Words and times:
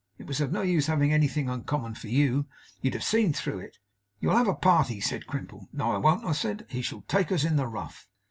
It 0.17 0.25
was 0.25 0.41
of 0.41 0.51
no 0.51 0.63
use 0.63 0.87
having 0.87 1.13
anything 1.13 1.47
uncommon 1.47 1.93
for 1.93 2.07
you. 2.07 2.47
You'd 2.81 2.95
have 2.95 3.03
seen 3.03 3.33
through 3.33 3.59
it. 3.59 3.77
"You'll 4.19 4.35
have 4.35 4.47
a 4.47 4.55
party?" 4.55 4.99
said 4.99 5.27
Crimple. 5.27 5.69
"No, 5.71 5.91
I 5.91 5.97
won't," 5.99 6.25
I 6.25 6.31
said, 6.31 6.65
"he 6.71 6.81
shall 6.81 7.01
take 7.03 7.31
us 7.31 7.43
in 7.43 7.55
the 7.55 7.67
rough!" 7.67 8.07